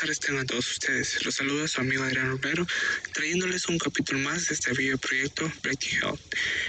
tardes 0.00 0.20
tengan 0.20 0.46
todos 0.46 0.70
ustedes. 0.70 1.22
Los 1.26 1.34
saluda 1.34 1.68
su 1.68 1.80
amigo 1.80 2.02
Adrián 2.02 2.30
Romero, 2.30 2.66
trayéndoles 3.12 3.68
un 3.68 3.76
capítulo 3.76 4.18
más 4.20 4.48
de 4.48 4.54
este 4.54 4.72
video 4.72 4.96
proyecto 4.96 5.44
Breaking 5.62 5.98
Health. 6.00 6.20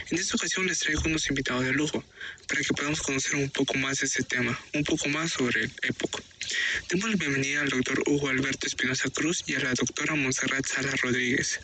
En 0.09 0.17
esta 0.17 0.35
ocasión 0.35 0.67
les 0.67 0.79
traigo 0.79 1.03
unos 1.05 1.29
invitados 1.29 1.63
de 1.63 1.71
lujo 1.71 2.03
para 2.49 2.61
que 2.61 2.73
podamos 2.75 3.01
conocer 3.01 3.35
un 3.35 3.49
poco 3.49 3.75
más 3.75 3.99
de 3.99 4.07
este 4.07 4.23
tema, 4.23 4.59
un 4.73 4.83
poco 4.83 5.07
más 5.07 5.31
sobre 5.31 5.63
el 5.63 5.71
época. 5.83 6.21
Demos 6.89 7.09
la 7.09 7.15
bienvenida 7.15 7.61
al 7.61 7.69
doctor 7.69 8.03
Hugo 8.05 8.27
Alberto 8.27 8.67
Espinosa 8.67 9.09
Cruz 9.09 9.43
y 9.47 9.55
a 9.55 9.59
la 9.59 9.73
doctora 9.75 10.15
Montserrat 10.15 10.65
Sala 10.65 10.91
Rodríguez. 11.01 11.61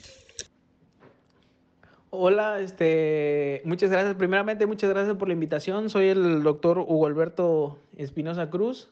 Hola, 2.12 2.62
este, 2.62 3.62
muchas 3.66 3.90
gracias. 3.90 4.16
Primeramente, 4.16 4.66
muchas 4.66 4.90
gracias 4.90 5.18
por 5.18 5.28
la 5.28 5.34
invitación. 5.34 5.90
Soy 5.90 6.08
el 6.08 6.44
doctor 6.44 6.80
Hugo 6.80 7.08
Alberto 7.08 7.84
Espinosa 7.98 8.50
Cruz 8.50 8.88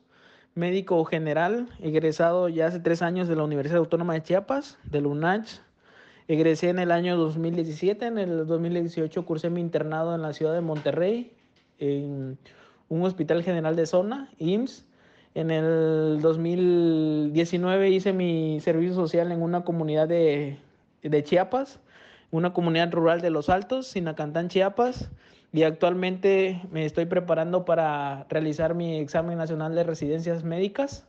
médico 0.56 1.04
general, 1.04 1.68
egresado 1.82 2.48
ya 2.48 2.68
hace 2.68 2.80
tres 2.80 3.02
años 3.02 3.28
de 3.28 3.36
la 3.36 3.44
Universidad 3.44 3.78
Autónoma 3.78 4.14
de 4.14 4.24
Chiapas, 4.24 4.78
del 4.86 5.06
UNACH. 5.06 5.60
Egresé 6.28 6.70
en 6.70 6.80
el 6.80 6.92
año 6.92 7.18
2017, 7.18 8.06
en 8.06 8.18
el 8.18 8.48
2018 8.48 9.26
cursé 9.26 9.50
mi 9.50 9.60
internado 9.60 10.16
en 10.16 10.22
la 10.22 10.34
ciudad 10.34 10.54
de 10.54 10.62
Monterrey, 10.62 11.34
en 11.78 12.40
un 12.88 13.04
hospital 13.04 13.44
general 13.44 13.76
de 13.76 13.86
zona, 13.86 14.30
IMSS. 14.40 14.86
En 15.36 15.52
el 15.52 16.22
2019 16.22 17.90
hice 17.90 18.14
mi 18.14 18.62
servicio 18.62 18.96
social 18.96 19.34
en 19.34 19.42
una 19.42 19.66
comunidad 19.66 20.08
de, 20.08 20.58
de 21.04 21.24
Chiapas, 21.24 21.80
una 22.32 22.54
comunidad 22.54 22.94
rural 22.94 23.20
de 23.20 23.30
Los 23.30 23.50
Altos, 23.50 23.88
Sinacantán, 23.88 24.48
Chiapas 24.48 25.10
y 25.56 25.64
actualmente 25.64 26.62
me 26.70 26.86
estoy 26.86 27.06
preparando 27.06 27.64
para 27.64 28.26
realizar 28.28 28.76
mi 28.76 29.00
examen 29.00 29.38
nacional 29.38 29.74
de 29.74 29.86
residencias 29.86 30.44
médicas. 30.44 31.06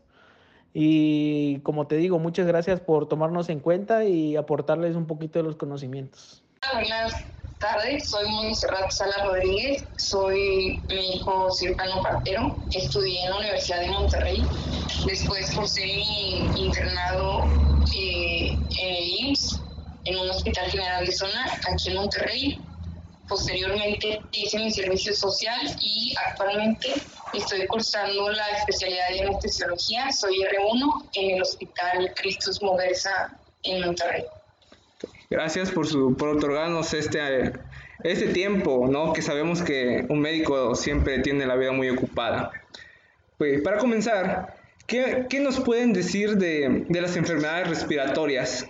Y 0.73 1.59
como 1.61 1.89
te 1.89 1.97
digo, 1.97 2.21
muchas 2.21 2.47
gracias 2.47 2.79
por 2.79 3.09
tomarnos 3.09 3.49
en 3.49 3.59
cuenta 3.59 4.05
y 4.05 4.37
aportarles 4.37 4.95
un 4.95 5.09
poquito 5.09 5.41
de 5.41 5.43
los 5.43 5.57
conocimientos. 5.57 6.45
Buenas 6.73 7.25
tardes, 7.59 8.09
soy 8.09 8.31
Montserrat 8.31 8.89
Sala 8.93 9.25
Rodríguez, 9.25 9.85
soy 9.97 10.81
médico 10.89 11.51
cirujano 11.51 12.01
partero, 12.03 12.57
estudié 12.71 13.25
en 13.25 13.31
la 13.31 13.39
Universidad 13.39 13.81
de 13.81 13.89
Monterrey, 13.89 14.45
después 15.07 15.53
cursé 15.57 15.87
mi 15.87 16.67
internado 16.67 17.47
eh, 17.99 18.57
en 18.81 18.95
el 18.95 19.27
IMSS, 19.27 19.61
en 20.05 20.19
un 20.19 20.31
hospital 20.31 20.71
general 20.71 21.05
de 21.05 21.11
zona, 21.11 21.47
aquí 21.69 21.91
en 21.91 21.97
Monterrey, 21.97 22.61
Posteriormente 23.29 24.21
hice 24.33 24.59
mi 24.59 24.71
servicio 24.71 25.13
social 25.13 25.59
y 25.81 26.15
actualmente 26.29 26.93
estoy 27.35 27.67
cursando 27.67 28.31
la 28.31 28.49
especialidad 28.59 29.09
de 29.11 29.23
anestesiología. 29.23 30.13
Soy 30.13 30.37
R1 30.37 31.11
en 31.15 31.37
el 31.37 31.43
Hospital 31.43 32.13
Cristus 32.15 32.63
Moversa 32.63 33.37
en 33.65 33.85
Monterrey. 33.85 34.25
Gracias 35.29 35.73
por, 35.73 35.89
su, 35.89 36.17
por 36.17 36.29
otorgarnos 36.29 36.95
este, 36.95 37.53
este 38.05 38.29
tiempo, 38.29 38.87
¿no? 38.89 39.13
que 39.13 39.23
sabemos 39.23 39.61
que 39.61 40.07
un 40.09 40.21
médico 40.21 40.77
siempre 40.77 41.19
tiene 41.19 41.47
la 41.47 41.57
vida 41.57 41.73
muy 41.73 41.91
ocupada. 41.91 42.53
Pues, 43.39 43.61
para 43.63 43.79
comenzar, 43.79 44.55
¿qué, 44.87 45.27
¿qué, 45.29 45.41
nos 45.41 45.59
pueden 45.59 45.93
decir 45.93 46.37
de, 46.37 46.85
de 46.89 47.01
las 47.01 47.17
enfermedades 47.17 47.69
respiratorias? 47.69 48.69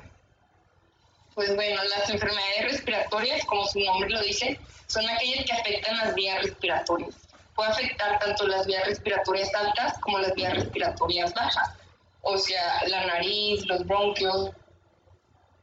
Pues 1.36 1.54
bueno, 1.54 1.78
las 1.84 2.08
enfermedades 2.08 2.72
respiratorias, 2.72 3.44
como 3.44 3.66
su 3.66 3.78
nombre 3.80 4.08
lo 4.08 4.22
dice, 4.22 4.58
son 4.86 5.06
aquellas 5.06 5.44
que 5.44 5.52
afectan 5.52 5.98
las 5.98 6.14
vías 6.14 6.42
respiratorias. 6.42 7.14
Puede 7.54 7.68
afectar 7.68 8.18
tanto 8.18 8.46
las 8.46 8.66
vías 8.66 8.86
respiratorias 8.86 9.54
altas 9.54 9.98
como 10.00 10.18
las 10.18 10.34
vías 10.34 10.54
respiratorias 10.54 11.34
bajas, 11.34 11.76
o 12.22 12.38
sea, 12.38 12.80
la 12.88 13.04
nariz, 13.04 13.66
los 13.66 13.86
bronquios, 13.86 14.50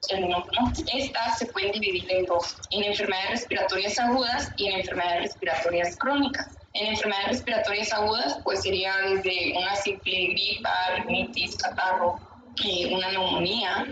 el 0.10 0.30
¿no? 0.30 0.46
Estas 0.94 1.40
se 1.40 1.48
pueden 1.48 1.72
dividir 1.72 2.06
en 2.12 2.26
dos, 2.28 2.56
en 2.70 2.84
enfermedades 2.84 3.32
respiratorias 3.32 3.98
agudas 3.98 4.52
y 4.58 4.68
en 4.68 4.80
enfermedades 4.80 5.22
respiratorias 5.24 5.98
crónicas. 5.98 6.50
En 6.74 6.86
enfermedades 6.86 7.30
respiratorias 7.30 7.92
agudas, 7.94 8.38
pues 8.44 8.62
sería 8.62 8.96
desde 8.98 9.58
una 9.58 9.76
simple 9.76 10.28
gripa, 10.28 10.72
rinitis, 10.98 11.58
catarro, 11.58 12.20
eh, 12.64 12.94
una 12.94 13.10
neumonía, 13.12 13.88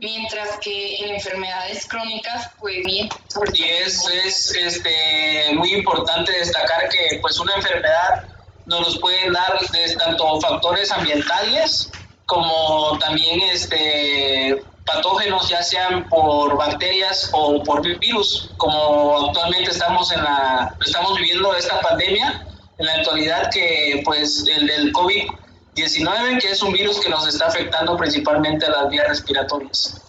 mientras 0.00 0.58
que 0.58 0.96
en 0.98 1.14
enfermedades 1.14 1.86
crónicas, 1.86 2.50
pues 2.58 2.84
bien. 2.84 3.08
Y 3.54 3.64
es, 3.64 4.06
es 4.08 4.54
este, 4.54 5.54
muy 5.54 5.74
importante 5.74 6.32
destacar 6.32 6.88
que 6.88 7.18
pues 7.20 7.38
una 7.38 7.54
enfermedad 7.54 8.24
nos 8.66 8.80
los 8.80 8.98
pueden 8.98 9.32
dar 9.32 9.58
tanto 9.98 10.40
factores 10.40 10.90
ambientales 10.90 11.90
como 12.26 12.98
también 12.98 13.40
este, 13.52 14.60
patógenos, 14.84 15.48
ya 15.48 15.62
sean 15.62 16.08
por 16.08 16.56
bacterias 16.56 17.30
o 17.32 17.62
por 17.62 17.82
virus, 17.98 18.50
como 18.56 19.26
actualmente 19.28 19.70
estamos, 19.70 20.12
en 20.12 20.22
la, 20.22 20.74
estamos 20.84 21.16
viviendo 21.16 21.54
esta 21.54 21.80
pandemia 21.80 22.46
en 22.78 22.86
la 22.86 22.94
actualidad 22.94 23.50
que 23.50 24.02
pues 24.04 24.44
el 24.48 24.66
del 24.66 24.92
COVID 24.92 25.28
19, 25.76 26.38
que 26.38 26.50
es 26.50 26.62
un 26.62 26.72
virus 26.72 26.98
que 27.00 27.10
nos 27.10 27.28
está 27.28 27.46
afectando 27.46 27.96
principalmente 27.96 28.66
a 28.66 28.70
las 28.70 28.88
vías 28.88 29.06
respiratorias. 29.06 30.02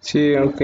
Sí, 0.00 0.34
ok. 0.34 0.62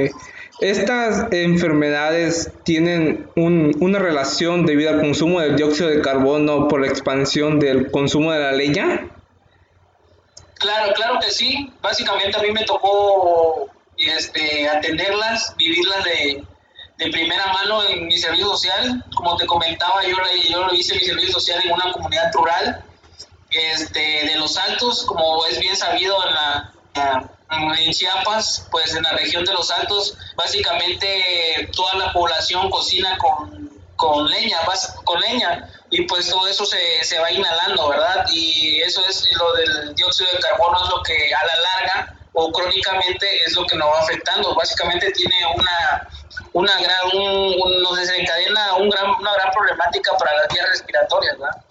Estas 0.60 1.30
enfermedades 1.32 2.50
tienen 2.64 3.28
un, 3.36 3.76
una 3.80 3.98
relación 3.98 4.64
debido 4.64 4.90
al 4.90 5.00
consumo 5.00 5.40
del 5.40 5.56
dióxido 5.56 5.90
de 5.90 6.00
carbono 6.00 6.66
por 6.68 6.80
la 6.80 6.86
expansión 6.86 7.60
del 7.60 7.90
consumo 7.90 8.32
de 8.32 8.40
la 8.40 8.52
leña. 8.52 9.10
Claro, 10.54 10.94
claro 10.94 11.18
que 11.20 11.30
sí. 11.30 11.70
Básicamente 11.82 12.38
a 12.38 12.42
mí 12.42 12.52
me 12.52 12.64
tocó 12.64 13.68
este, 13.98 14.66
atenderlas, 14.66 15.54
vivirlas 15.58 16.04
de, 16.04 16.42
de 16.96 17.10
primera 17.10 17.44
mano 17.52 17.86
en 17.86 18.06
mi 18.06 18.16
servicio 18.16 18.46
social. 18.46 19.04
Como 19.14 19.36
te 19.36 19.44
comentaba, 19.44 20.02
yo, 20.04 20.16
yo 20.48 20.68
hice 20.72 20.94
mi 20.94 21.00
servicio 21.00 21.32
social 21.34 21.60
en 21.66 21.72
una 21.72 21.92
comunidad 21.92 22.32
rural 22.32 22.82
este, 23.54 24.26
de 24.26 24.36
los 24.36 24.56
Altos, 24.56 25.04
como 25.04 25.44
es 25.46 25.58
bien 25.58 25.76
sabido 25.76 26.16
en 26.26 26.34
la, 26.34 26.72
en 27.78 27.92
Chiapas, 27.92 28.68
pues 28.70 28.94
en 28.94 29.02
la 29.02 29.12
región 29.12 29.44
de 29.44 29.52
los 29.52 29.70
Altos, 29.70 30.16
básicamente 30.36 31.68
toda 31.74 31.94
la 31.96 32.12
población 32.12 32.70
cocina 32.70 33.16
con, 33.18 33.70
con 33.96 34.28
leña, 34.28 34.58
con 35.04 35.20
leña, 35.20 35.70
y 35.90 36.02
pues 36.02 36.28
todo 36.28 36.46
eso 36.48 36.64
se, 36.66 37.04
se 37.04 37.18
va 37.18 37.30
inhalando, 37.30 37.88
¿verdad? 37.88 38.26
Y 38.32 38.80
eso 38.80 39.02
es 39.08 39.24
lo 39.36 39.52
del 39.54 39.94
dióxido 39.94 40.28
de 40.32 40.38
carbono, 40.40 40.82
es 40.82 40.90
lo 40.90 41.02
que 41.02 41.34
a 41.34 41.46
la 41.46 41.62
larga 41.62 42.16
o 42.32 42.50
crónicamente 42.50 43.26
es 43.46 43.54
lo 43.54 43.64
que 43.66 43.76
nos 43.76 43.88
va 43.88 44.00
afectando. 44.00 44.54
Básicamente 44.54 45.10
tiene 45.12 45.36
una, 45.54 46.08
una 46.52 46.72
gran, 46.80 47.16
un, 47.16 47.82
nos 47.82 47.96
desencadena 47.96 48.74
un 48.74 48.90
gran, 48.90 49.10
una 49.10 49.32
gran 49.34 49.52
problemática 49.52 50.16
para 50.18 50.34
las 50.38 50.48
vías 50.48 50.68
respiratorias, 50.68 51.38
¿verdad? 51.38 51.63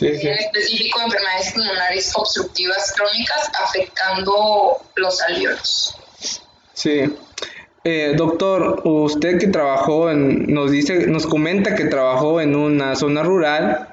En 0.00 0.38
específico 0.38 1.00
enfermedades 1.00 1.52
pulmonares 1.52 2.12
obstructivas 2.14 2.92
crónicas 2.96 3.50
afectando 3.62 4.82
los 4.96 5.20
alveolos. 5.22 5.96
Sí. 6.72 7.04
Eh, 7.84 8.14
doctor, 8.16 8.80
usted 8.84 9.38
que 9.38 9.48
trabajó 9.48 10.10
en, 10.10 10.52
nos 10.52 10.70
dice, 10.70 11.06
nos 11.06 11.26
comenta 11.26 11.74
que 11.74 11.84
trabajó 11.84 12.40
en 12.40 12.56
una 12.56 12.96
zona 12.96 13.22
rural. 13.22 13.88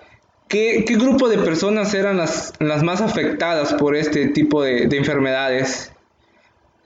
¿Qué, 0.48 0.86
qué 0.86 0.96
grupo 0.96 1.30
de 1.30 1.38
personas 1.38 1.94
eran 1.94 2.18
las, 2.18 2.54
las 2.60 2.84
más 2.84 3.02
afectadas 3.02 3.74
por 3.74 3.96
este 3.96 4.28
tipo 4.28 4.64
de, 4.64 4.88
de 4.88 4.98
enfermedades? 4.98 5.92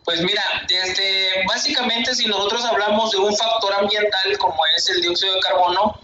Pues 0.03 0.21
mira, 0.21 0.43
este, 0.69 1.29
básicamente 1.47 2.13
si 2.13 2.27
nosotros 2.27 2.63
hablamos 2.63 3.11
de 3.11 3.17
un 3.17 3.35
factor 3.35 3.73
ambiental 3.73 4.37
como 4.37 4.57
es 4.77 4.87
el 4.89 5.01
dióxido 5.01 5.33
de 5.33 5.39
carbono, 5.39 5.99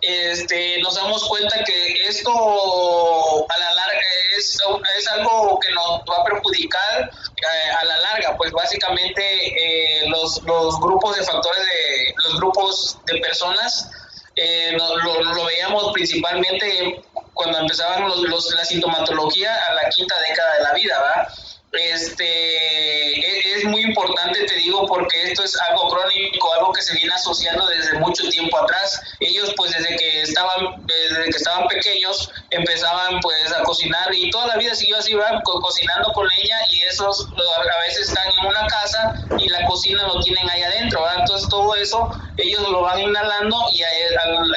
este, 0.00 0.80
nos 0.80 0.94
damos 0.94 1.24
cuenta 1.28 1.62
que 1.64 1.92
esto 2.08 2.30
a 2.30 3.58
la 3.58 3.74
larga 3.74 4.00
es, 4.36 4.58
es 4.98 5.08
algo 5.08 5.58
que 5.60 5.72
nos 5.72 6.00
va 6.00 6.16
a 6.20 6.24
perjudicar 6.24 7.10
eh, 7.10 7.70
a 7.80 7.84
la 7.84 7.98
larga, 8.00 8.36
pues 8.36 8.52
básicamente 8.52 9.22
eh, 9.22 10.08
los, 10.08 10.42
los, 10.42 10.80
grupos 10.80 11.16
de 11.16 11.24
factores 11.24 11.60
de 11.60 12.14
los 12.24 12.36
grupos 12.36 12.98
de 13.06 13.18
personas 13.18 13.90
eh, 14.36 14.72
lo, 14.72 15.44
veíamos 15.44 15.92
principalmente 15.92 17.02
cuando 17.34 17.58
empezaban 17.58 18.08
los, 18.08 18.54
la 18.54 18.64
sintomatología 18.64 19.54
a 19.68 19.74
la 19.74 19.88
quinta 19.90 20.14
década 20.28 20.54
de 20.54 20.62
la 20.62 20.72
vida, 20.72 21.00
¿verdad? 21.00 21.34
Este, 21.72 22.26
e, 22.26 23.56
es, 23.56 23.64
muy 23.64 23.82
importante, 23.82 24.44
te 24.44 24.54
digo, 24.56 24.86
porque 24.86 25.22
esto 25.22 25.42
es 25.42 25.58
algo 25.68 25.88
crónico, 25.88 26.52
algo 26.54 26.72
que 26.72 26.82
se 26.82 26.94
viene 26.94 27.12
asociando 27.14 27.66
desde 27.66 27.98
mucho 27.98 28.28
tiempo 28.28 28.58
atrás. 28.58 29.00
Ellos, 29.20 29.54
pues, 29.56 29.72
desde 29.72 29.96
que 29.96 30.22
estaban, 30.22 30.84
desde 30.86 31.24
que 31.24 31.36
estaban 31.36 31.66
pequeños, 31.68 32.30
empezaban, 32.50 33.20
pues, 33.20 33.52
a 33.52 33.62
cocinar 33.62 34.14
y 34.14 34.30
toda 34.30 34.48
la 34.48 34.56
vida 34.56 34.74
siguió 34.74 34.98
así, 34.98 35.14
va 35.14 35.40
cocinando 35.42 36.12
con 36.12 36.26
leña 36.36 36.58
y 36.68 36.80
esos 36.82 37.28
a 37.28 37.86
veces 37.86 38.08
están 38.08 38.26
en 38.38 38.46
una 38.46 38.66
casa 38.66 39.14
y 39.38 39.48
la 39.48 39.64
cocina 39.66 40.02
lo 40.06 40.20
tienen 40.20 40.48
ahí 40.50 40.62
adentro, 40.62 41.04
Entonces, 41.18 41.48
todo 41.48 41.74
eso 41.74 42.10
ellos 42.36 42.68
lo 42.68 42.82
van 42.82 42.98
inhalando 42.98 43.56
y 43.72 43.82
a, 43.82 43.88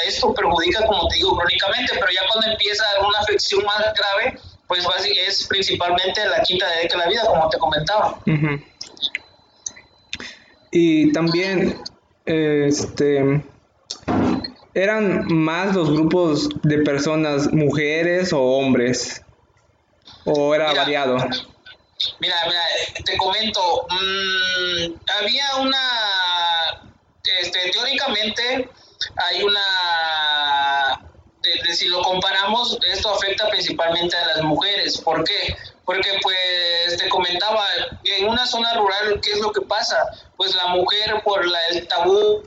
esto 0.05 0.33
perjudica, 0.33 0.85
como 0.85 1.07
te 1.07 1.15
digo, 1.15 1.37
crónicamente, 1.37 1.93
pero 1.93 2.07
ya 2.11 2.21
cuando 2.31 2.51
empieza 2.51 2.85
una 3.01 3.19
afección 3.19 3.63
más 3.63 3.93
grave, 3.93 4.39
pues 4.67 4.85
es 5.27 5.47
principalmente 5.47 6.25
la 6.25 6.41
quinta 6.41 6.67
década 6.81 7.03
de 7.03 7.05
la 7.05 7.07
vida, 7.07 7.25
como 7.27 7.49
te 7.49 7.57
comentaba. 7.57 8.19
Y 10.71 11.11
también, 11.13 11.81
este, 12.25 13.43
¿eran 14.73 15.25
más 15.33 15.75
los 15.75 15.91
grupos 15.91 16.49
de 16.63 16.79
personas 16.79 17.51
mujeres 17.53 18.33
o 18.33 18.41
hombres? 18.41 19.21
¿O 20.25 20.53
era 20.55 20.73
variado? 20.73 21.17
Mira, 22.19 22.35
mira, 22.45 22.61
te 23.05 23.17
comento, 23.17 23.87
mm, 23.89 24.93
había 25.21 25.55
una, 25.61 25.77
este, 27.41 27.71
teóricamente 27.71 28.69
hay 29.15 29.43
una, 29.43 29.59
si 31.73 31.87
lo 31.87 32.01
comparamos, 32.01 32.77
esto 32.91 33.13
afecta 33.13 33.49
principalmente 33.49 34.15
a 34.15 34.27
las 34.27 34.43
mujeres. 34.43 34.97
¿Por 34.97 35.23
qué? 35.23 35.55
Porque 35.85 36.09
pues 36.21 36.97
te 36.97 37.09
comentaba, 37.09 37.63
en 38.03 38.27
una 38.27 38.45
zona 38.45 38.73
rural, 38.73 39.19
¿qué 39.21 39.31
es 39.31 39.39
lo 39.39 39.51
que 39.51 39.61
pasa? 39.61 39.97
Pues 40.37 40.55
la 40.55 40.67
mujer 40.67 41.21
por 41.23 41.45
la, 41.45 41.59
el 41.71 41.87
tabú 41.87 42.43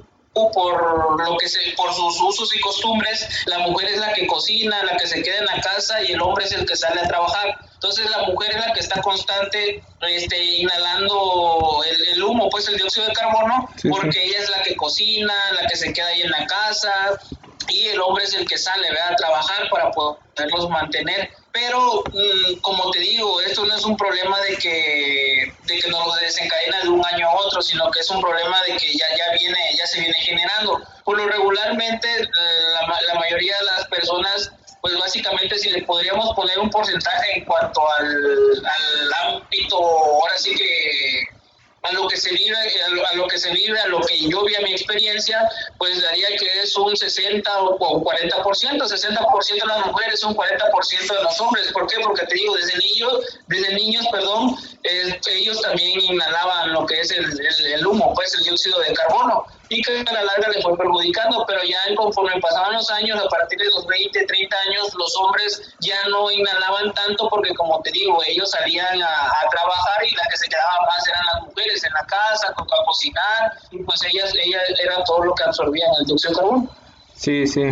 por 0.53 1.21
lo 1.21 1.37
que 1.37 1.49
se, 1.49 1.59
por 1.77 1.93
sus 1.93 2.21
usos 2.21 2.55
y 2.55 2.61
costumbres, 2.61 3.29
la 3.47 3.59
mujer 3.61 3.89
es 3.91 3.99
la 3.99 4.13
que 4.13 4.27
cocina, 4.27 4.83
la 4.85 4.97
que 4.97 5.07
se 5.07 5.23
queda 5.23 5.39
en 5.39 5.47
la 5.47 5.61
casa 5.61 6.03
y 6.03 6.13
el 6.13 6.23
hombre 6.23 6.45
es 6.45 6.53
el 6.53 6.65
que 6.65 6.77
sale 6.77 7.01
a 7.01 7.09
trabajar. 7.09 7.59
Entonces 7.75 8.09
la 8.11 8.23
mujer 8.25 8.51
es 8.55 8.67
la 8.67 8.73
que 8.73 8.81
está 8.81 9.01
constante 9.03 9.83
este, 10.09 10.45
inhalando 10.45 11.83
el, 12.13 12.23
humo, 12.23 12.49
pues 12.51 12.69
el 12.69 12.77
dióxido 12.77 13.07
de 13.07 13.13
carbono, 13.13 13.69
porque 13.91 14.25
ella 14.25 14.39
es 14.39 14.51
la 14.51 14.63
que 14.63 14.77
cocina, 14.77 15.35
la 15.61 15.67
que 15.67 15.77
se 15.77 15.93
queda 15.93 16.09
ahí 16.09 16.23
en 16.23 16.31
la 16.31 16.47
casa 16.47 17.21
y 17.69 17.89
el 17.89 18.01
hombre 18.01 18.25
es 18.25 18.35
el 18.35 18.47
que 18.47 18.59
sale 18.59 18.89
a 18.89 19.15
trabajar 19.17 19.69
para 19.71 19.91
poderlos 19.91 20.69
mantener. 20.71 21.31
Pero, 21.53 22.03
mm, 22.13 22.61
como 22.61 22.91
te 22.91 23.01
digo, 23.01 23.41
esto 23.41 23.65
no 23.65 23.75
es 23.75 23.85
un 23.85 23.97
problema 23.97 24.39
de 24.43 24.57
que, 24.57 25.53
de 25.65 25.79
que 25.79 25.89
nos 25.91 26.21
desencadena 26.21 26.83
de 26.83 26.89
un 26.89 27.05
año 27.05 27.29
a 27.29 27.35
otro, 27.35 27.61
sino 27.63 27.91
que 27.91 28.01
es 28.01 28.11
un 28.11 28.21
problema 28.21 28.63
de 28.63 28.77
que 28.77 28.93
ya, 28.93 29.07
ya, 29.17 29.37
viene, 29.39 29.59
ya 29.77 29.87
se 29.87 30.01
viene 30.01 30.19
generando. 30.21 30.81
Por 31.05 31.17
lo 31.17 31.27
regularmente, 31.27 32.09
la, 32.23 33.01
la 33.07 33.15
mayoría 33.15 33.57
de 33.59 33.65
las 33.65 33.89
personas 33.89 34.53
pues 34.81 34.97
básicamente 34.97 35.59
si 35.59 35.71
le 35.71 35.83
podríamos 35.83 36.35
poner 36.37 36.57
un 36.59 36.71
porcentaje 36.71 37.39
en 37.39 37.45
cuanto 37.45 37.81
al, 37.99 38.07
al 38.07 39.35
ámbito, 39.35 39.77
ahora 39.77 40.39
sí 40.39 40.55
que 40.55 41.38
a 41.83 41.93
lo 41.93 42.09
que 42.09 42.17
se 42.17 42.31
vive, 42.31 42.57
a 42.57 43.17
lo, 43.17 43.29
que 43.29 43.39
se 43.39 43.51
vive, 43.53 43.79
a 43.79 43.87
lo 43.87 44.01
que 44.01 44.19
yo 44.29 44.45
vi 44.45 44.55
a 44.57 44.61
mi 44.61 44.73
experiencia, 44.73 45.49
pues 45.79 46.03
daría 46.03 46.29
que 46.37 46.61
es 46.63 46.77
un 46.77 46.97
60 46.97 47.51
o 47.63 48.03
40%, 48.03 48.79
60% 48.79 49.49
de 49.49 49.67
las 49.67 49.87
mujeres, 49.87 50.25
un 50.25 50.35
40% 50.35 51.17
de 51.17 51.23
los 51.23 51.41
hombres. 51.41 51.73
¿Por 51.73 51.87
qué? 51.87 51.97
Porque 52.03 52.27
te 52.27 52.35
digo, 52.35 52.57
desde 52.57 52.77
niños, 52.79 53.41
desde 53.47 53.75
niños, 53.75 54.07
perdón, 54.11 54.57
eh, 54.83 55.21
ellos 55.31 55.61
también 55.63 56.01
inhalaban 56.01 56.73
lo 56.73 56.85
que 56.87 57.01
es 57.01 57.11
el, 57.13 57.27
el, 57.67 57.87
humo, 57.87 58.13
pues 58.15 58.35
el 58.35 58.45
dióxido 58.45 58.81
de 58.81 58.93
carbono 58.95 59.45
y 59.69 59.83
que 59.83 60.01
a 60.01 60.13
la 60.13 60.25
larga 60.25 60.49
le 60.49 60.63
fue 60.63 60.77
perjudicando, 60.77 61.45
pero 61.47 61.61
ya 61.63 61.79
conforme 61.97 62.41
pasaban 62.41 62.75
los 62.75 62.91
años, 62.91 63.21
a 63.23 63.29
partir 63.29 63.59
de 63.59 63.67
los 63.67 63.87
20, 63.87 64.25
30 64.25 64.57
años, 64.69 64.95
los 64.95 65.17
hombres 65.17 65.75
ya 65.81 65.97
no 66.09 66.31
inhalaban 66.31 66.93
tanto 66.95 67.29
porque 67.29 67.55
como 67.55 67.81
te 67.83 67.91
digo, 67.93 68.19
ellos 68.27 68.51
salían 68.51 69.03
a, 69.03 69.31
trabajar 69.51 70.05
y 70.05 70.15
las 70.15 70.29
que 70.29 70.37
se 70.37 70.49
quedaban 70.49 70.87
más 70.87 71.09
eran 71.09 71.25
las 71.35 71.43
mujeres 71.47 71.85
en 71.85 71.93
la 71.93 72.07
casa, 72.07 72.49
a 72.49 72.85
cocinar, 72.85 73.53
y 73.71 73.79
pues 73.83 74.01
ellas, 74.05 74.33
ellas 74.43 74.63
eran 74.83 75.03
todo 75.05 75.25
lo 75.25 75.35
que 75.35 75.45
absorbían 75.45 75.91
el 76.01 76.07
dióxido 76.07 76.31
de 76.31 76.37
carbono. 76.37 76.71
Sí, 77.15 77.47
sí. 77.47 77.63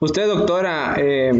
Usted, 0.00 0.26
doctora, 0.26 0.94
eh, 0.98 1.32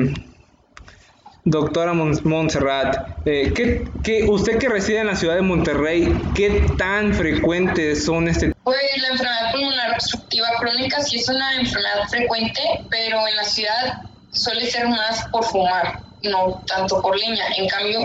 Doctora 1.46 1.92
Montserrat, 1.92 3.18
eh, 3.26 3.52
¿qué, 3.54 4.24
usted 4.26 4.56
que 4.56 4.66
reside 4.70 5.00
en 5.00 5.08
la 5.08 5.14
ciudad 5.14 5.34
de 5.34 5.42
Monterrey, 5.42 6.10
¿qué 6.34 6.66
tan 6.78 7.12
frecuentes 7.12 8.06
son 8.06 8.28
este? 8.28 8.54
Pues 8.64 8.78
la 8.96 9.08
enfermedad 9.08 9.52
pulmonar 9.52 9.90
obstructiva 9.92 10.48
crónica 10.58 11.02
sí 11.02 11.18
es 11.18 11.28
una 11.28 11.56
enfermedad 11.56 12.08
frecuente, 12.08 12.62
pero 12.88 13.28
en 13.28 13.36
la 13.36 13.44
ciudad 13.44 14.04
suele 14.32 14.64
ser 14.70 14.88
más 14.88 15.26
por 15.32 15.44
fumar, 15.44 16.00
no 16.22 16.62
tanto 16.66 17.02
por 17.02 17.14
leña. 17.18 17.44
En 17.58 17.68
cambio, 17.68 18.00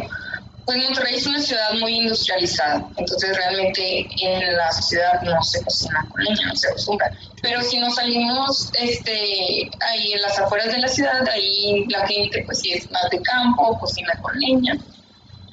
pues 0.69 0.83
Monterrey 0.83 1.15
es 1.15 1.25
una 1.25 1.41
ciudad 1.41 1.73
muy 1.79 1.95
industrializada, 1.95 2.87
entonces 2.95 3.35
realmente 3.35 4.07
en 4.21 4.55
la 4.55 4.71
ciudad 4.71 5.19
no 5.23 5.41
se 5.41 5.63
cocina 5.63 6.05
con 6.11 6.23
leña, 6.23 6.45
no 6.45 6.55
se 6.55 6.67
acostumbra. 6.67 7.11
Pero 7.41 7.63
si 7.63 7.79
nos 7.79 7.95
salimos 7.95 8.69
este, 8.79 9.67
ahí 9.79 10.13
en 10.13 10.21
las 10.21 10.37
afueras 10.37 10.71
de 10.71 10.77
la 10.77 10.87
ciudad, 10.87 11.27
ahí 11.27 11.85
la 11.89 12.05
gente 12.05 12.43
pues 12.45 12.59
sí 12.59 12.73
es 12.73 12.91
más 12.91 13.09
de 13.09 13.19
campo, 13.23 13.79
cocina 13.79 14.13
con 14.21 14.39
leña. 14.39 14.77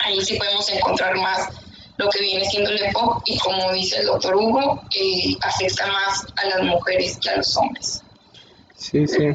Ahí 0.00 0.22
sí 0.22 0.36
podemos 0.36 0.68
encontrar 0.70 1.16
más 1.16 1.48
lo 1.96 2.10
que 2.10 2.20
viene 2.20 2.44
siendo 2.50 2.68
el 2.68 2.84
EPOC 2.84 3.22
y 3.24 3.38
como 3.38 3.72
dice 3.72 4.00
el 4.00 4.06
doctor 4.08 4.36
Hugo, 4.36 4.82
eh, 4.94 5.34
afecta 5.40 5.86
más 5.86 6.26
a 6.36 6.46
las 6.46 6.62
mujeres 6.62 7.18
que 7.22 7.30
a 7.30 7.36
los 7.38 7.56
hombres. 7.56 8.02
Sí, 8.76 9.06
sí. 9.06 9.28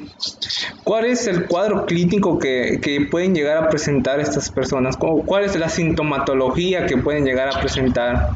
¿Cuál 0.83 1.05
es 1.05 1.25
el 1.25 1.47
cuadro 1.47 1.85
clínico 1.85 2.37
que, 2.37 2.79
que, 2.81 3.07
pueden 3.09 3.33
llegar 3.33 3.57
a 3.57 3.69
presentar 3.69 4.19
estas 4.19 4.49
personas? 4.51 4.95
¿Cuál 4.97 5.43
es 5.43 5.55
la 5.55 5.67
sintomatología 5.67 6.85
que 6.85 6.97
pueden 6.97 7.25
llegar 7.25 7.49
a 7.49 7.59
presentar? 7.59 8.29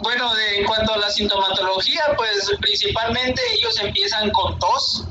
Bueno, 0.00 0.32
de, 0.34 0.60
en 0.60 0.66
cuanto 0.66 0.92
a 0.92 0.98
la 0.98 1.10
sintomatología, 1.10 2.02
pues 2.16 2.52
principalmente 2.60 3.42
ellos 3.54 3.76
empiezan 3.82 4.30
con 4.30 4.56
tos, 4.60 5.08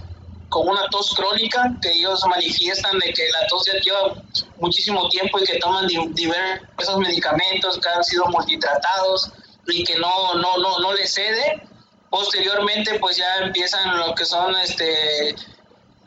con 0.47 0.69
una 0.69 0.87
tos 0.89 1.13
crónica, 1.13 1.75
que 1.81 1.91
ellos 1.91 2.23
manifiestan 2.25 2.97
de 2.99 3.11
que 3.11 3.23
la 3.29 3.45
tos 3.47 3.65
ya 3.65 3.73
lleva 3.79 4.23
muchísimo 4.57 5.09
tiempo 5.09 5.39
y 5.39 5.43
que 5.43 5.59
toman 5.59 5.85
diversos 5.87 6.97
medicamentos 6.99 7.77
que 7.77 7.89
han 7.89 8.03
sido 8.05 8.25
multitratados 8.27 9.31
y 9.67 9.83
que 9.83 9.99
no, 9.99 10.35
no, 10.35 10.57
no, 10.59 10.79
no 10.79 10.93
les 10.93 11.13
cede 11.13 11.66
Posteriormente, 12.09 12.97
pues 12.99 13.17
ya 13.17 13.45
empiezan 13.45 13.97
lo 13.97 14.15
que 14.15 14.25
son 14.25 14.55
este 14.55 15.35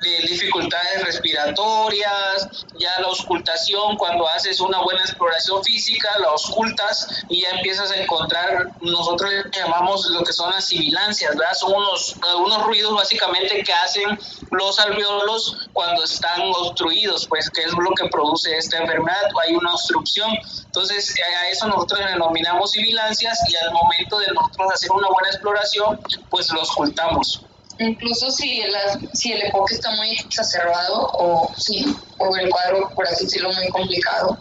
dificultades 0.01 1.05
respiratorias, 1.05 2.67
ya 2.79 3.01
la 3.01 3.09
auscultación, 3.09 3.97
cuando 3.97 4.27
haces 4.29 4.61
una 4.61 4.81
buena 4.83 5.01
exploración 5.01 5.63
física, 5.63 6.09
la 6.19 6.29
auscultas 6.29 7.25
y 7.29 7.43
ya 7.43 7.51
empiezas 7.51 7.91
a 7.91 7.97
encontrar, 7.97 8.71
nosotros 8.81 9.31
llamamos 9.53 10.09
lo 10.11 10.23
que 10.23 10.33
son 10.33 10.51
las 10.51 10.67
sibilancias, 10.67 11.37
¿verdad? 11.37 11.55
Son 11.55 11.73
unos, 11.73 12.17
unos 12.39 12.63
ruidos 12.65 12.95
básicamente 12.95 13.63
que 13.63 13.73
hacen 13.73 14.19
los 14.51 14.79
alveolos 14.79 15.69
cuando 15.73 16.05
están 16.05 16.41
obstruidos, 16.57 17.27
pues 17.27 17.51
que 17.51 17.63
es 17.63 17.73
lo 17.73 17.91
que 17.91 18.09
produce 18.09 18.57
esta 18.57 18.79
enfermedad, 18.79 19.31
hay 19.47 19.55
una 19.55 19.75
obstrucción. 19.75 20.31
Entonces 20.65 21.15
a 21.43 21.49
eso 21.49 21.69
nosotros 21.69 22.01
denominamos 22.07 22.73
sibilancias 22.73 23.39
y 23.49 23.57
al 23.57 23.73
momento 23.73 24.19
de 24.19 24.33
nosotros 24.33 24.73
hacer 24.73 24.91
una 24.93 25.09
buena 25.09 25.29
exploración, 25.29 26.01
pues 26.31 26.51
lo 26.51 26.61
auscultamos 26.61 27.43
incluso 27.81 28.31
si 28.31 28.61
el, 28.61 28.73
si 29.13 29.33
el 29.33 29.43
enfoque 29.43 29.75
está 29.75 29.91
muy 29.97 30.11
exacerbado 30.11 31.11
o, 31.15 31.51
si, 31.57 31.85
o 32.19 32.37
el 32.37 32.49
cuadro, 32.51 32.91
por 32.95 33.07
así 33.07 33.25
decirlo, 33.25 33.51
muy 33.53 33.69
complicado, 33.69 34.39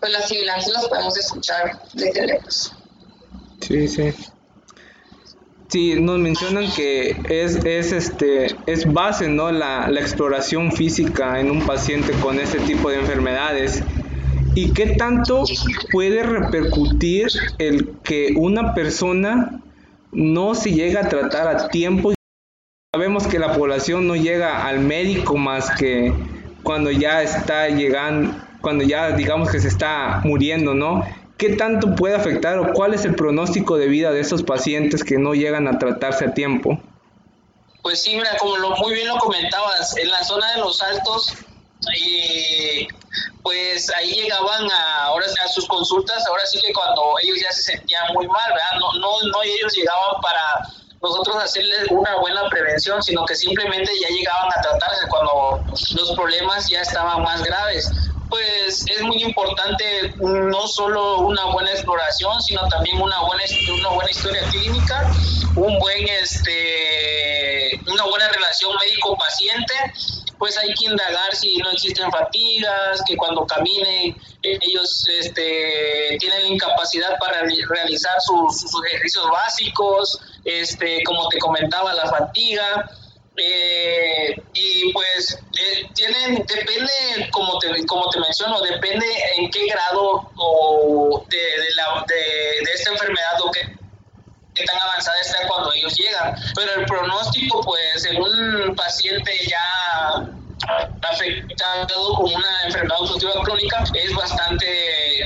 pues 0.00 0.12
las 0.12 0.28
sibilancias 0.28 0.72
las 0.72 0.88
podemos 0.88 1.16
escuchar 1.16 1.80
desde 1.94 2.26
lejos. 2.26 2.72
Sí, 3.60 3.88
sí. 3.88 4.12
Sí, 5.68 5.94
nos 5.98 6.18
mencionan 6.18 6.70
que 6.72 7.16
es, 7.28 7.56
es, 7.64 7.90
este, 7.90 8.54
es 8.66 8.92
base 8.92 9.28
¿no? 9.28 9.50
la, 9.50 9.88
la 9.88 10.00
exploración 10.00 10.70
física 10.70 11.40
en 11.40 11.50
un 11.50 11.66
paciente 11.66 12.12
con 12.20 12.38
este 12.38 12.60
tipo 12.60 12.90
de 12.90 12.96
enfermedades. 13.00 13.82
¿Y 14.54 14.72
qué 14.72 14.94
tanto 14.94 15.44
puede 15.90 16.22
repercutir 16.22 17.28
el 17.58 17.96
que 18.04 18.34
una 18.36 18.74
persona 18.74 19.62
no 20.12 20.54
se 20.54 20.70
llega 20.70 21.00
a 21.00 21.08
tratar 21.08 21.48
a 21.48 21.68
tiempo 21.68 22.12
la 23.46 23.54
población 23.54 24.06
no 24.06 24.16
llega 24.16 24.66
al 24.66 24.80
médico 24.80 25.36
más 25.36 25.70
que 25.72 26.12
cuando 26.62 26.90
ya 26.90 27.22
está 27.22 27.68
llegando, 27.68 28.34
cuando 28.60 28.84
ya 28.84 29.10
digamos 29.10 29.50
que 29.50 29.60
se 29.60 29.68
está 29.68 30.20
muriendo, 30.24 30.74
¿no? 30.74 31.04
¿Qué 31.36 31.56
tanto 31.56 31.94
puede 31.94 32.14
afectar 32.14 32.58
o 32.58 32.72
cuál 32.72 32.94
es 32.94 33.04
el 33.04 33.14
pronóstico 33.14 33.76
de 33.76 33.88
vida 33.88 34.12
de 34.12 34.20
esos 34.20 34.42
pacientes 34.42 35.04
que 35.04 35.18
no 35.18 35.34
llegan 35.34 35.68
a 35.68 35.78
tratarse 35.78 36.26
a 36.26 36.34
tiempo? 36.34 36.80
Pues 37.82 38.02
sí, 38.02 38.16
mira, 38.16 38.36
como 38.38 38.56
lo, 38.56 38.70
muy 38.76 38.94
bien 38.94 39.08
lo 39.08 39.18
comentabas, 39.18 39.96
en 39.98 40.08
la 40.08 40.24
zona 40.24 40.52
de 40.52 40.60
los 40.60 40.80
altos, 40.80 41.34
eh, 41.98 42.88
pues 43.42 43.92
ahí 43.94 44.12
llegaban 44.12 44.70
a, 44.70 45.04
ahora, 45.04 45.26
a 45.44 45.48
sus 45.48 45.66
consultas, 45.66 46.26
ahora 46.26 46.46
sí 46.46 46.58
que 46.62 46.72
cuando 46.72 47.02
ellos 47.22 47.36
ya 47.42 47.52
se 47.52 47.62
sentían 47.62 48.04
muy 48.14 48.26
mal, 48.26 48.48
¿verdad? 48.48 48.78
No, 48.80 48.98
no, 49.00 49.28
no 49.30 49.42
ellos 49.42 49.74
llegaban 49.74 50.20
para 50.22 50.83
nosotros 51.04 51.36
hacerles 51.36 51.86
una 51.90 52.16
buena 52.16 52.48
prevención, 52.48 53.02
sino 53.02 53.24
que 53.26 53.34
simplemente 53.36 53.92
ya 54.00 54.08
llegaban 54.08 54.48
a 54.56 54.60
tratarse 54.62 55.06
cuando 55.08 55.62
los 55.94 56.12
problemas 56.12 56.68
ya 56.68 56.80
estaban 56.80 57.22
más 57.22 57.42
graves. 57.42 57.90
Pues 58.30 58.84
es 58.88 59.02
muy 59.02 59.22
importante 59.22 60.14
no 60.18 60.66
solo 60.66 61.18
una 61.18 61.44
buena 61.52 61.70
exploración, 61.70 62.40
sino 62.40 62.66
también 62.68 63.00
una 63.00 63.20
buena, 63.20 63.44
una 63.78 63.88
buena 63.90 64.10
historia 64.10 64.42
clínica, 64.50 65.12
un 65.56 65.78
buen, 65.78 66.08
este, 66.08 67.78
una 67.92 68.04
buena 68.04 68.26
relación 68.28 68.72
médico-paciente 68.80 69.74
pues 70.38 70.56
hay 70.58 70.72
que 70.74 70.86
indagar 70.86 71.34
si 71.34 71.56
no 71.58 71.70
existen 71.70 72.10
fatigas, 72.10 73.02
que 73.06 73.16
cuando 73.16 73.46
caminen 73.46 74.16
ellos 74.42 75.06
este, 75.20 76.16
tienen 76.18 76.42
la 76.42 76.48
incapacidad 76.48 77.18
para 77.18 77.42
realizar 77.42 78.20
sus, 78.20 78.64
ejercicios 78.86 79.26
básicos, 79.30 80.20
este, 80.44 81.02
como 81.04 81.28
te 81.28 81.38
comentaba, 81.38 81.94
la 81.94 82.06
fatiga. 82.06 82.90
Eh, 83.36 84.40
y 84.52 84.92
pues 84.92 85.36
eh, 85.58 85.88
tienen 85.92 86.46
depende 86.46 86.92
como 87.32 87.58
te 87.58 87.84
como 87.84 88.08
te 88.08 88.20
menciono 88.20 88.60
depende 88.60 89.04
en 89.36 89.50
qué 89.50 89.66
grado 89.66 90.30
o 90.36 91.24
de, 91.28 91.36
de, 91.36 91.74
la, 91.74 92.04
de, 92.06 92.64
de 92.64 92.72
esta 92.72 92.92
enfermedad 92.92 93.40
o 93.44 93.50
qué 94.54 94.64
tan 94.64 94.80
avanzada 94.80 95.20
está 95.20 95.46
cuando 95.48 95.72
ellos 95.72 95.94
llegan. 95.96 96.34
Pero 96.54 96.80
el 96.80 96.86
pronóstico, 96.86 97.60
pues, 97.62 98.04
en 98.06 98.22
un 98.22 98.74
paciente 98.76 99.32
ya 99.48 99.73
afectado 101.02 102.14
con 102.14 102.26
una 102.26 102.62
enfermedad 102.64 103.00
obstructiva 103.00 103.32
crónica 103.42 103.84
es 103.94 104.14
bastante 104.14 104.66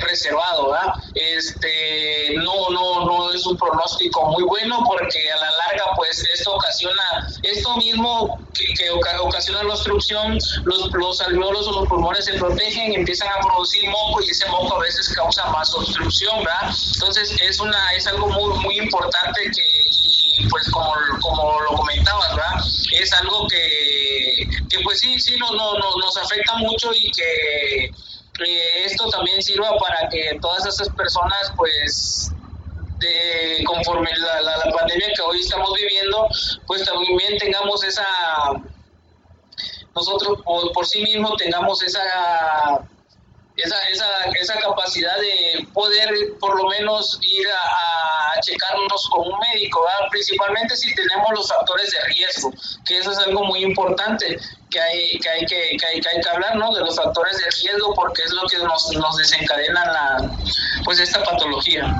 reservado, 0.02 0.70
¿verdad? 0.70 0.94
Este, 1.14 2.34
no, 2.36 2.70
no, 2.70 3.04
no 3.04 3.32
es 3.32 3.46
un 3.46 3.56
pronóstico 3.56 4.26
muy 4.32 4.42
bueno 4.44 4.84
porque 4.86 5.30
a 5.30 5.36
la 5.36 5.50
larga, 5.50 5.84
pues, 5.96 6.24
esto 6.34 6.54
ocasiona, 6.54 7.28
esto 7.42 7.76
mismo 7.76 8.38
que, 8.52 8.90
ocasiona 8.90 9.62
la 9.62 9.74
obstrucción, 9.74 10.38
los, 10.64 10.92
los 10.92 11.20
alveolos 11.20 11.68
o 11.68 11.80
los 11.80 11.88
pulmones 11.88 12.24
se 12.24 12.34
protegen, 12.34 12.94
empiezan 12.94 13.28
a 13.28 13.40
producir 13.40 13.88
moco 13.88 14.22
y 14.22 14.30
ese 14.30 14.48
moco 14.48 14.76
a 14.76 14.80
veces 14.80 15.08
causa 15.14 15.46
más 15.50 15.72
obstrucción, 15.74 16.38
¿verdad? 16.38 16.74
Entonces, 16.94 17.36
es 17.42 17.60
una, 17.60 17.92
es 17.94 18.06
algo 18.06 18.28
muy, 18.28 18.58
muy 18.60 18.78
importante 18.78 19.50
que, 19.54 19.77
pues, 20.50 20.70
como, 20.70 20.92
como 21.20 21.60
lo 21.62 21.74
comentabas, 21.76 22.36
¿verdad? 22.36 22.64
Es 22.92 23.12
algo 23.12 23.46
que, 23.48 24.48
que 24.68 24.78
pues 24.82 25.00
sí, 25.00 25.18
sí 25.18 25.36
no, 25.38 25.52
nos 25.52 26.16
afecta 26.16 26.54
mucho 26.56 26.92
y 26.92 27.10
que 27.10 27.90
esto 28.84 29.08
también 29.10 29.42
sirva 29.42 29.76
para 29.78 30.08
que 30.08 30.38
todas 30.40 30.64
esas 30.66 30.88
personas 30.90 31.52
pues 31.56 32.30
de, 32.98 33.64
conforme 33.64 34.10
la, 34.16 34.40
la, 34.40 34.72
pandemia 34.72 35.08
que 35.14 35.22
hoy 35.22 35.40
estamos 35.40 35.72
viviendo, 35.74 36.28
pues 36.66 36.84
también 36.84 37.38
tengamos 37.38 37.82
esa, 37.84 38.06
nosotros 39.94 40.40
por, 40.44 40.72
por 40.72 40.86
sí 40.86 41.02
mismos 41.02 41.36
tengamos 41.36 41.82
esa 41.82 42.88
esa, 43.58 43.76
esa, 43.90 44.06
esa 44.40 44.54
capacidad 44.60 45.18
de 45.18 45.66
poder 45.72 46.08
por 46.40 46.56
lo 46.56 46.68
menos 46.68 47.18
ir 47.22 47.46
a, 47.48 48.40
checarnos 48.40 49.08
con 49.10 49.32
un 49.32 49.38
médico, 49.52 49.84
principalmente 50.10 50.76
si 50.76 50.94
tenemos 50.94 51.28
los 51.34 51.48
factores 51.48 51.90
de 51.90 51.98
riesgo, 52.14 52.52
que 52.86 52.98
eso 52.98 53.10
es 53.10 53.18
algo 53.18 53.42
muy 53.44 53.64
importante 53.64 54.38
que 54.70 54.80
hay 54.80 55.18
que, 55.18 55.28
hay 55.28 55.40
que, 55.40 55.76
que, 55.76 55.86
hay, 55.86 56.00
que, 56.00 56.08
hay 56.08 56.20
que 56.20 56.28
hablar 56.28 56.54
¿no? 56.54 56.72
de 56.72 56.80
los 56.80 56.94
factores 56.94 57.36
de 57.36 57.50
riesgo 57.62 57.94
porque 57.94 58.22
es 58.22 58.30
lo 58.30 58.46
que 58.46 58.58
nos, 58.58 58.92
nos 58.92 59.16
desencadena 59.16 59.84
la, 59.86 60.30
pues 60.84 61.00
esta 61.00 61.20
patología. 61.24 61.98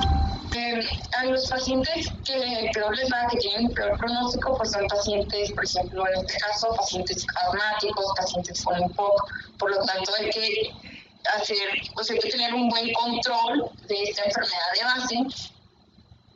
Eh, 0.55 0.81
a 1.17 1.25
los 1.25 1.47
pacientes 1.49 2.07
que 2.25 2.71
peor 2.73 2.95
les 2.95 3.11
va, 3.11 3.27
que 3.29 3.37
tienen 3.37 3.71
peor 3.73 3.97
pronóstico, 3.97 4.57
pues 4.57 4.71
son 4.71 4.87
pacientes, 4.87 5.51
por 5.51 5.65
ejemplo, 5.65 6.07
en 6.07 6.25
este 6.25 6.39
caso, 6.39 6.73
pacientes 6.75 7.25
asmáticos, 7.35 8.05
pacientes 8.15 8.63
con 8.63 8.81
un 8.81 8.91
POC. 8.93 9.31
Por 9.59 9.71
lo 9.71 9.85
tanto, 9.85 10.11
hay 10.17 10.29
que 10.29 10.73
hacer, 11.25 11.69
pues 11.93 12.09
hay 12.11 12.19
que 12.19 12.29
tener 12.29 12.53
un 12.53 12.69
buen 12.69 12.91
control 12.93 13.71
de 13.87 14.03
esta 14.03 14.23
enfermedad 14.23 14.71
de 14.73 14.83
base 14.83 15.49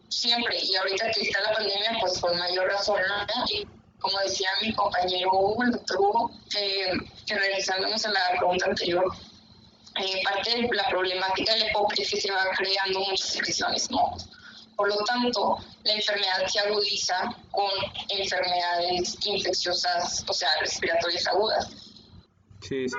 siempre. 0.10 0.58
Y 0.62 0.76
ahorita 0.76 1.12
que 1.12 1.22
está 1.22 1.42
la 1.42 1.54
pandemia, 1.54 1.98
pues 2.00 2.20
con 2.20 2.38
mayor 2.38 2.68
razón, 2.68 3.02
¿no? 3.08 3.46
Y 3.50 3.68
como 4.00 4.20
decía 4.20 4.50
mi 4.62 4.74
compañero 4.74 5.32
Hugo, 5.32 5.64
el 5.64 5.72
doctor 5.72 5.98
Hugo, 6.00 6.32
eh, 6.58 6.92
que 7.26 7.36
realizándonos 7.36 8.04
en 8.06 8.14
la 8.14 8.20
pregunta 8.38 8.66
anterior, 8.68 9.06
eh, 10.00 10.22
parte 10.24 10.62
de 10.62 10.70
la 10.74 10.90
problemática 10.90 11.54
de 11.54 11.60
la 11.60 11.68
es 11.98 12.10
que 12.10 12.22
se 12.22 12.32
va 12.32 12.44
creando 12.58 13.00
muchas 13.00 13.30
secreciones. 13.30 13.90
Por 14.76 14.90
lo 14.90 14.98
tanto, 15.06 15.60
la 15.84 15.94
enfermedad 15.94 16.48
se 16.48 16.60
agudiza 16.60 17.36
con 17.52 17.70
enfermedades 18.10 19.16
infecciosas, 19.26 20.26
o 20.28 20.34
sea, 20.34 20.50
respiratorias 20.62 21.28
agudas. 21.28 21.70
Sí, 22.62 22.90
sí. 22.90 22.96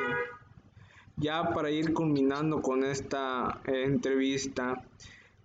Ya 1.16 1.50
para 1.54 1.71
ir 1.71 1.94
culminando 1.94 2.61
con 2.61 2.85
esta 2.85 3.61
eh, 3.66 3.85
entrevista, 3.85 4.83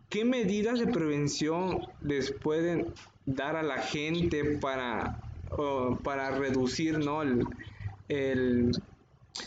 ¿qué 0.09 0.25
medidas 0.25 0.79
de 0.79 0.87
prevención 0.87 1.87
les 2.01 2.31
pueden 2.31 2.93
dar 3.25 3.55
a 3.55 3.61
la 3.61 3.77
gente 3.77 4.57
para, 4.59 5.21
para 6.03 6.31
reducir 6.31 6.97
¿no? 6.97 7.21
el, 7.21 7.45
el, 8.07 8.71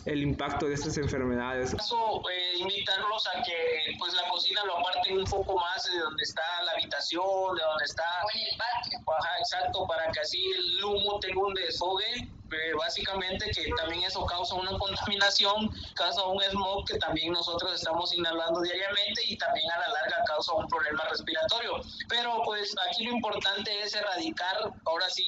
el 0.05 0.23
impacto 0.23 0.67
de 0.67 0.75
estas 0.75 0.97
enfermedades? 0.97 1.75
Eh, 1.75 2.59
invitarlos 2.59 3.27
a 3.27 3.43
que 3.43 3.97
pues 3.99 4.15
la 4.15 4.29
cocina 4.29 4.65
lo 4.65 4.79
aparten 4.79 5.19
un 5.19 5.25
poco 5.25 5.57
más 5.57 5.85
de 5.93 5.99
donde 5.99 6.23
está 6.23 6.43
la 6.65 6.73
habitación, 6.73 7.57
de 7.57 7.63
donde 7.63 7.85
está... 7.85 8.05
O 8.25 8.31
en 8.33 8.41
el 8.43 8.59
patio. 8.59 8.99
Ajá, 9.19 9.39
exacto, 9.41 9.87
para 9.89 10.11
que 10.13 10.21
así 10.21 10.41
el 10.57 10.85
humo 10.85 11.19
tenga 11.19 11.41
un 11.41 11.55
desfogue 11.55 12.29
básicamente 12.77 13.51
que 13.51 13.71
también 13.77 14.05
eso 14.05 14.25
causa 14.27 14.55
una 14.55 14.77
contaminación, 14.79 15.71
causa 15.95 16.25
un 16.27 16.43
smog 16.43 16.87
que 16.87 16.99
también 16.99 17.33
nosotros 17.33 17.75
estamos 17.75 18.15
inhalando 18.15 18.61
diariamente 18.61 19.23
y 19.27 19.37
también 19.37 19.71
a 19.71 19.79
la 19.79 19.89
larga 19.89 20.25
causa 20.27 20.55
un 20.55 20.67
problema 20.69 21.05
respiratorio. 21.11 21.81
Pero 22.09 22.43
pues 22.45 22.75
aquí 22.89 23.05
lo 23.05 23.13
importante 23.13 23.83
es 23.83 23.95
erradicar 23.95 24.73
ahora 24.85 25.09
sí 25.11 25.27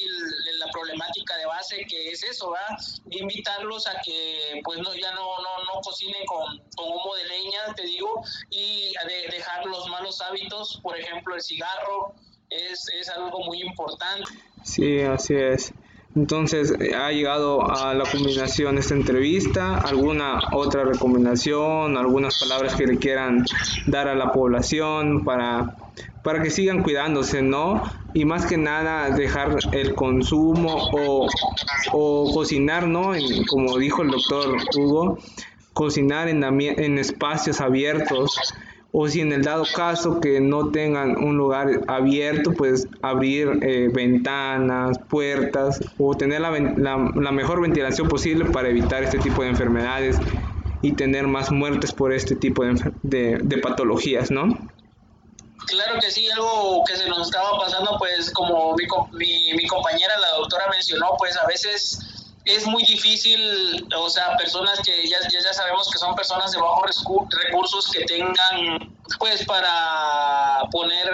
la 0.59 0.67
problemática 0.71 1.37
de 1.37 1.47
base 1.47 1.85
que 1.89 2.11
es 2.11 2.23
eso, 2.23 2.51
¿verdad? 2.51 2.79
invitarlos 3.11 3.87
a 3.87 4.01
que 4.05 4.61
pues 4.65 4.79
no, 4.81 4.95
ya 4.95 5.13
no, 5.13 5.23
no, 5.39 5.75
no 5.75 5.81
cocinen 5.83 6.25
con, 6.27 6.59
con 6.77 6.89
humo 6.89 7.15
de 7.17 7.25
leña, 7.25 7.75
te 7.75 7.83
digo, 7.83 8.23
y 8.51 8.93
de 9.07 9.29
dejar 9.31 9.67
los 9.67 9.89
malos 9.89 10.21
hábitos, 10.21 10.81
por 10.83 10.99
ejemplo 10.99 11.35
el 11.35 11.43
cigarro, 11.43 12.15
es, 12.51 12.89
es 12.89 13.09
algo 13.09 13.41
muy 13.45 13.63
importante. 13.63 14.31
Sí, 14.65 15.01
así 15.01 15.35
es. 15.35 15.73
Entonces 16.17 16.73
ha 16.97 17.11
llegado 17.11 17.69
a 17.69 17.93
la 17.93 18.05
culminación 18.05 18.79
esta 18.79 18.95
entrevista. 18.95 19.79
¿Alguna 19.79 20.39
otra 20.53 20.85
recomendación, 20.85 21.97
algunas 21.97 22.39
palabras 22.39 22.77
que 22.77 22.87
le 22.87 22.99
quieran 22.99 23.45
dar 23.87 24.07
a 24.07 24.15
la 24.15 24.31
población 24.33 25.25
para, 25.25 25.75
para 26.23 26.41
que 26.41 26.51
sigan 26.51 26.85
cuidándose, 26.85 27.43
¿no? 27.43 27.83
Y 28.13 28.25
más 28.25 28.47
que 28.47 28.57
nada 28.57 29.11
dejar 29.11 29.57
el 29.73 29.95
consumo 29.97 30.89
o, 30.93 31.27
o 31.93 32.33
cocinar, 32.33 32.87
¿no? 32.87 33.13
como 33.49 33.77
dijo 33.79 34.03
el 34.03 34.11
doctor 34.11 34.57
Hugo, 34.77 35.19
cocinar 35.73 36.29
en, 36.29 36.45
en 36.45 36.99
espacios 36.99 37.61
abiertos 37.61 38.39
o 38.97 39.09
si 39.09 39.21
en 39.21 39.33
el 39.33 39.43
dado 39.43 39.65
caso 39.75 40.21
que 40.21 40.41
no 40.41 40.71
tengan 40.71 41.17
un 41.17 41.37
lugar 41.37 41.81
abierto, 41.89 42.53
pues 42.53 42.87
abrir 43.03 43.59
eh, 43.61 43.89
ventanas, 43.93 45.01
puertas 45.11 45.81
o 45.99 46.15
tener 46.15 46.41
la, 46.41 46.53
la, 46.53 47.33
mejor 47.33 47.61
ventilación 47.61 48.09
posible 48.09 48.45
para 48.45 48.69
evitar 48.69 49.03
este 49.03 49.19
tipo 49.19 49.43
de 49.43 49.49
enfermedades 49.49 50.17
y 50.81 50.93
tener 50.93 51.27
más 51.27 51.51
muertes 51.51 51.93
por 51.93 52.13
este 52.13 52.37
tipo 52.37 52.65
de, 52.65 53.39
de, 53.43 53.59
patologías, 53.59 54.31
¿no? 54.31 54.45
Claro 55.67 55.99
que 56.01 56.13
sí, 56.13 56.31
algo 56.31 56.85
que 56.87 56.97
se 56.97 57.09
nos 57.09 57.27
estaba 57.27 57.59
pasando, 57.59 57.97
pues 57.99 58.31
como 58.31 58.77
mi, 58.77 59.55
mi 59.57 59.67
compañera, 59.67 60.15
la 60.21 60.39
doctora 60.39 60.67
mencionó, 60.71 61.17
pues 61.19 61.37
a 61.37 61.45
veces 61.49 62.14
es 62.45 62.67
muy 62.67 62.83
difícil, 62.85 63.87
o 63.97 64.11
sea, 64.11 64.37
personas 64.37 64.81
que 64.81 65.07
ya, 65.09 65.19
ya, 65.29 65.53
sabemos 65.53 65.91
que 65.91 65.99
son 65.99 66.15
personas 66.15 66.53
de 66.53 66.59
bajos 66.59 67.05
recursos 67.45 67.91
que 67.91 68.05
tengan, 68.05 68.94
pues, 69.19 69.45
para 69.45 70.61
poner 70.71 71.11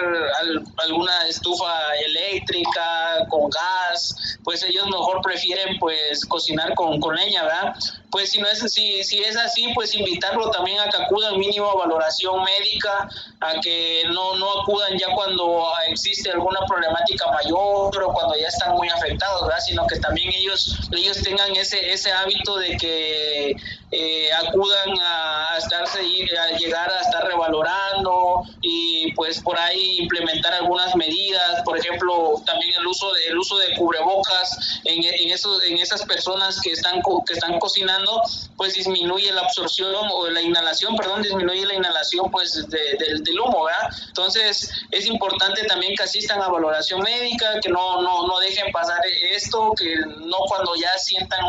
alguna 0.77 1.27
estufa 1.27 1.73
eléctrica, 2.05 3.27
con 3.29 3.49
gas, 3.49 4.15
pues 4.43 4.63
ellos 4.63 4.85
mejor 4.85 5.21
prefieren, 5.21 5.77
pues, 5.79 6.25
cocinar 6.25 6.73
con, 6.75 6.99
con 6.99 7.15
leña, 7.15 7.43
¿verdad? 7.43 7.75
Pues 8.09 8.31
si 8.31 8.41
no 8.41 8.47
es 8.47 8.59
si, 8.59 9.03
si 9.03 9.19
es 9.19 9.37
así, 9.37 9.71
pues 9.73 9.93
invitarlo 9.95 10.51
también 10.51 10.79
a 10.79 10.89
que 10.89 11.01
acudan 11.01 11.39
mínimo 11.39 11.69
a 11.69 11.75
valoración 11.75 12.43
médica, 12.43 13.07
a 13.39 13.53
que 13.61 14.03
no, 14.11 14.35
no 14.35 14.61
acudan 14.61 14.97
ya 14.97 15.07
cuando 15.15 15.65
existe 15.87 16.29
alguna 16.29 16.59
problemática 16.67 17.31
mayor 17.31 18.03
o 18.03 18.13
cuando 18.13 18.35
ya 18.37 18.47
están 18.47 18.75
muy 18.75 18.89
afectados, 18.89 19.43
¿verdad? 19.43 19.59
Sino 19.65 19.87
que 19.87 19.97
también 19.99 20.29
ellos, 20.33 20.77
ellos 20.91 21.21
tengan 21.21 21.55
ese, 21.55 21.93
ese 21.93 22.11
hábito 22.11 22.57
de 22.57 22.75
que 22.75 23.55
eh, 23.91 24.31
acudan 24.33 24.89
a, 25.01 25.57
estarse 25.57 25.99
a 25.99 26.57
llegar 26.57 26.89
a 26.89 27.01
estar 27.01 27.25
revalorando 27.25 28.43
y 28.61 29.11
pues 29.13 29.41
por 29.41 29.59
ahí 29.59 29.97
implementar 29.99 30.53
algunas 30.53 30.95
medidas, 30.95 31.61
por 31.65 31.77
ejemplo, 31.77 32.41
también 32.45 32.73
el 32.79 32.87
uso 32.87 33.11
de, 33.11 33.27
el 33.27 33.37
uso 33.37 33.57
de 33.57 33.75
cubrebocas 33.75 34.79
en, 34.85 35.03
en, 35.03 35.29
esos, 35.29 35.63
en 35.63 35.77
esas 35.77 36.05
personas 36.05 36.59
que 36.61 36.71
están, 36.71 37.01
que 37.25 37.33
están 37.33 37.59
cocinando, 37.59 38.21
pues 38.55 38.73
disminuye 38.73 39.31
la 39.33 39.41
absorción 39.41 40.07
o 40.11 40.29
la 40.29 40.41
inhalación, 40.41 40.95
perdón, 40.95 41.21
disminuye 41.21 41.65
la 41.65 41.73
inhalación 41.73 42.31
pues 42.31 42.65
del 42.69 43.39
humo, 43.39 43.65
¿verdad? 43.65 43.89
Entonces 44.07 44.71
es 44.91 45.05
importante 45.05 45.63
también 45.65 45.95
que 45.95 46.03
asistan 46.03 46.41
a 46.41 46.47
valoración 46.47 47.01
médica, 47.01 47.59
que 47.61 47.69
no, 47.69 48.01
no, 48.01 48.25
no 48.25 48.39
dejen 48.39 48.71
pasar 48.71 48.99
esto, 49.31 49.73
que 49.77 49.95
no 50.17 50.37
cuando 50.47 50.75
ya 50.75 50.97
sientan 50.97 51.45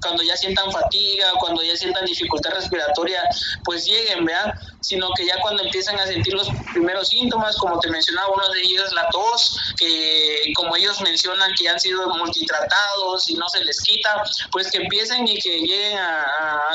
cuando 0.00 0.22
ya 0.22 0.36
sientan 0.36 0.70
fatiga, 0.72 1.32
cuando 1.38 1.62
ya 1.62 1.76
sientan 1.76 2.04
dificultad 2.04 2.50
respiratoria, 2.52 3.22
pues 3.64 3.84
lleguen, 3.84 4.24
¿verdad? 4.24 4.54
Sino 4.80 5.08
que 5.16 5.26
ya 5.26 5.40
cuando 5.40 5.62
empiezan 5.62 5.98
a 5.98 6.06
sentir 6.06 6.34
los 6.34 6.48
primeros 6.72 7.08
síntomas, 7.08 7.56
como 7.56 7.78
te 7.80 7.88
mencionaba, 7.88 8.28
uno 8.28 8.48
de 8.48 8.60
ellos 8.60 8.92
la 8.94 9.08
tos, 9.10 9.56
que 9.78 10.52
como 10.54 10.76
ellos 10.76 11.00
mencionan 11.00 11.52
que 11.54 11.68
han 11.68 11.78
sido 11.80 12.08
multitratados 12.14 13.28
y 13.28 13.34
no 13.34 13.48
se 13.48 13.64
les 13.64 13.80
quita, 13.82 14.22
pues 14.52 14.70
que 14.70 14.78
empiecen 14.78 15.26
y 15.26 15.38
que 15.38 15.60
lleguen 15.60 15.98
a, 15.98 16.26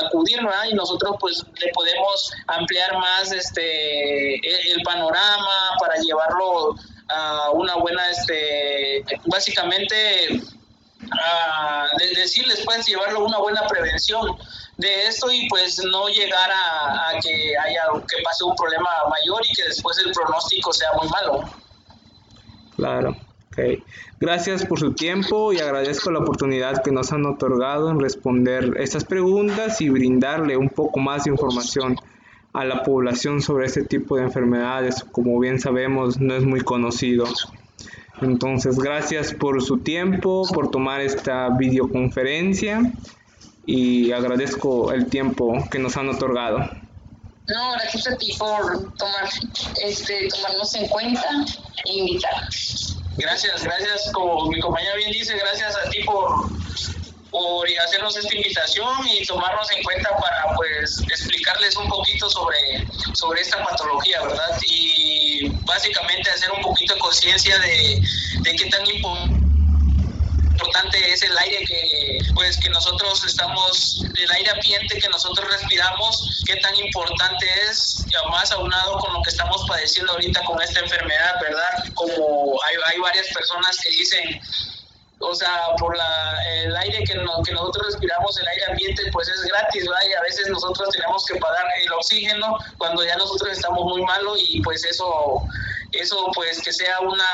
acudir, 0.06 0.42
¿verdad? 0.42 0.64
Y 0.70 0.74
nosotros 0.74 1.16
pues 1.20 1.42
le 1.60 1.70
podemos 1.72 2.30
ampliar 2.46 2.96
más 2.98 3.32
este 3.32 4.34
el 4.72 4.82
panorama 4.82 5.54
para 5.80 5.96
llevarlo 5.96 6.74
a 7.08 7.50
una 7.50 7.76
buena, 7.76 8.10
este, 8.10 9.04
básicamente 9.26 10.42
de 11.98 12.20
decirles, 12.20 12.62
pueden 12.64 12.82
llevarlo 12.82 13.24
una 13.24 13.38
buena 13.38 13.66
prevención 13.66 14.36
de 14.78 15.06
esto 15.06 15.30
y 15.30 15.48
pues 15.48 15.82
no 15.84 16.08
llegar 16.08 16.50
a, 16.50 17.18
que 17.20 17.54
haya 17.56 17.82
que 18.08 18.22
pase 18.22 18.44
un 18.44 18.56
problema 18.56 18.88
mayor 19.08 19.42
y 19.44 19.52
que 19.52 19.64
después 19.64 19.98
el 19.98 20.12
pronóstico 20.12 20.72
sea 20.72 20.88
muy 21.00 21.08
malo. 21.08 21.42
Claro, 22.76 23.16
ok. 23.50 23.82
Gracias 24.18 24.64
por 24.64 24.78
su 24.78 24.94
tiempo 24.94 25.52
y 25.52 25.58
agradezco 25.58 26.10
la 26.10 26.20
oportunidad 26.20 26.82
que 26.82 26.92
nos 26.92 27.12
han 27.12 27.26
otorgado 27.26 27.90
en 27.90 28.00
responder 28.00 28.74
estas 28.78 29.04
preguntas 29.04 29.80
y 29.80 29.88
brindarle 29.88 30.56
un 30.56 30.68
poco 30.68 31.00
más 31.00 31.24
de 31.24 31.30
información 31.30 31.96
a 32.52 32.64
la 32.64 32.82
población 32.82 33.40
sobre 33.40 33.66
este 33.66 33.82
tipo 33.82 34.16
de 34.16 34.22
enfermedades. 34.22 35.04
Como 35.10 35.38
bien 35.38 35.58
sabemos, 35.58 36.20
no 36.20 36.34
es 36.34 36.44
muy 36.44 36.60
conocido. 36.60 37.24
Entonces, 38.24 38.78
gracias 38.78 39.32
por 39.32 39.62
su 39.62 39.78
tiempo, 39.78 40.46
por 40.52 40.70
tomar 40.70 41.00
esta 41.00 41.48
videoconferencia 41.50 42.92
y 43.66 44.12
agradezco 44.12 44.92
el 44.92 45.06
tiempo 45.06 45.64
que 45.70 45.78
nos 45.78 45.96
han 45.96 46.08
otorgado. 46.08 46.58
No, 47.48 47.72
gracias 47.72 48.06
a 48.06 48.16
ti 48.16 48.32
por 48.38 48.94
tomar, 48.94 49.28
este, 49.84 50.28
tomarnos 50.28 50.74
en 50.74 50.88
cuenta 50.88 51.28
e 51.84 51.92
invitar. 51.92 52.48
Gracias, 53.16 53.64
gracias, 53.64 54.10
como 54.12 54.46
mi 54.48 54.60
compañera 54.60 54.96
bien 54.96 55.10
dice, 55.10 55.36
gracias 55.36 55.76
a 55.76 55.90
ti 55.90 55.98
por, 56.04 56.50
por 57.32 57.66
hacernos 57.66 58.14
esta 58.14 58.36
invitación 58.36 59.08
y 59.08 59.24
tomarnos 59.24 59.68
en 59.72 59.82
cuenta 59.82 60.10
para 60.16 60.54
pues 60.54 61.00
explicarles 61.10 61.74
un 61.76 61.88
poquito 61.88 62.28
sobre, 62.28 62.86
sobre 63.14 63.40
esta 63.40 63.64
patología, 63.64 64.22
¿verdad? 64.22 64.60
Y 64.68 65.48
básicamente 65.64 66.30
hacer 66.30 66.50
un 66.52 66.60
poquito 66.60 66.92
de 66.92 67.00
conciencia 67.00 67.58
de, 67.58 68.02
de 68.42 68.54
qué 68.54 68.68
tan 68.68 68.86
importante 68.86 69.52
es 71.10 71.22
el 71.22 71.36
aire 71.38 71.64
que 71.66 72.18
pues 72.34 72.58
que 72.58 72.68
nosotros 72.68 73.24
estamos 73.24 74.04
el 74.16 74.30
aire 74.30 74.50
ambiente 74.50 74.98
que 74.98 75.08
nosotros 75.08 75.50
respiramos 75.50 76.42
qué 76.46 76.56
tan 76.56 76.76
importante 76.76 77.46
es 77.68 78.04
y 78.06 78.30
más 78.30 78.52
aunado 78.52 78.98
con 78.98 79.12
lo 79.14 79.22
que 79.22 79.30
estamos 79.30 79.64
padeciendo 79.66 80.12
ahorita 80.12 80.44
con 80.44 80.60
esta 80.60 80.80
enfermedad 80.80 81.40
verdad 81.40 81.84
como 81.94 82.60
hay, 82.64 82.76
hay 82.92 82.98
varias 83.00 83.26
personas 83.28 83.78
que 83.82 83.90
dicen 83.90 84.40
o 85.22 85.34
sea, 85.34 85.60
por 85.78 85.96
la, 85.96 86.38
el 86.64 86.76
aire 86.76 86.98
que, 87.04 87.14
que 87.14 87.52
nosotros 87.52 87.86
respiramos, 87.86 88.38
el 88.38 88.48
aire 88.48 88.64
ambiente, 88.70 89.02
pues 89.12 89.28
es 89.28 89.42
gratis, 89.42 89.86
¿verdad? 89.86 90.02
Y 90.10 90.12
a 90.14 90.20
veces 90.22 90.48
nosotros 90.48 90.88
tenemos 90.90 91.24
que 91.26 91.38
pagar 91.38 91.64
el 91.80 91.92
oxígeno 91.92 92.58
cuando 92.78 93.04
ya 93.04 93.16
nosotros 93.16 93.52
estamos 93.52 93.84
muy 93.84 94.02
malos 94.02 94.38
y 94.48 94.60
pues 94.62 94.84
eso, 94.84 95.42
eso 95.92 96.30
pues 96.34 96.60
que 96.62 96.72
sea 96.72 97.00
una, 97.00 97.24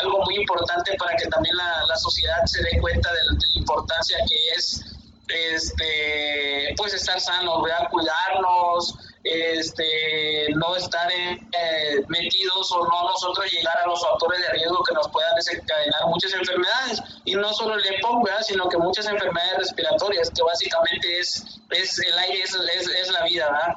algo 0.00 0.24
muy 0.24 0.36
importante 0.36 0.96
para 0.98 1.16
que 1.16 1.26
también 1.28 1.56
la, 1.56 1.96
sociedad 1.96 2.44
se 2.44 2.62
dé 2.62 2.78
cuenta 2.80 3.10
de, 3.10 3.18
de 3.36 3.46
la 3.54 3.58
importancia 3.58 4.18
que 4.28 4.36
es 4.56 4.84
este 5.28 6.74
pues 6.76 6.94
estar 6.94 7.20
sanos, 7.20 7.62
¿verdad? 7.62 7.88
cuidarnos, 7.90 8.94
este, 9.26 10.48
no 10.54 10.76
estar 10.76 11.10
eh, 11.10 12.04
metidos 12.08 12.72
o 12.72 12.84
no 12.84 13.10
nosotros 13.10 13.50
llegar 13.50 13.76
a 13.84 13.88
los 13.88 14.00
factores 14.00 14.40
de 14.40 14.48
riesgo 14.52 14.82
que 14.84 14.94
nos 14.94 15.08
puedan 15.08 15.34
desencadenar 15.34 16.06
muchas 16.06 16.32
enfermedades 16.34 17.02
y 17.24 17.34
no 17.34 17.52
solo 17.52 17.74
el 17.74 17.84
EPOC, 17.84 18.28
sino 18.42 18.68
que 18.68 18.78
muchas 18.78 19.06
enfermedades 19.06 19.58
respiratorias 19.58 20.30
que 20.30 20.42
básicamente 20.42 21.18
es, 21.18 21.60
es 21.70 21.98
el 21.98 22.18
aire 22.18 22.40
es, 22.42 22.54
es, 22.54 23.10
la 23.10 23.24
vida, 23.24 23.50
¿verdad? 23.50 23.76